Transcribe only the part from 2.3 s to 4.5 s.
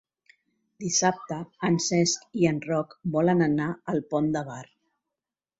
i en Roc volen anar al Pont de